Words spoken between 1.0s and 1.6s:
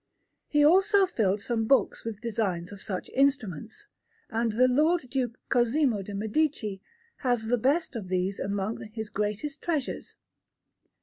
filled